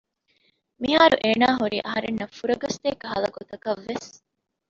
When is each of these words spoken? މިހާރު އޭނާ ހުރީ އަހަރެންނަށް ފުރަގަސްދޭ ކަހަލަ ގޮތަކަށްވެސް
މިހާރު 0.81 1.15
އޭނާ 1.23 1.47
ހުރީ 1.59 1.77
އަހަރެންނަށް 1.85 2.35
ފުރަގަސްދޭ 2.37 2.89
ކަހަލަ 3.01 3.29
ގޮތަކަށްވެސް 3.35 4.07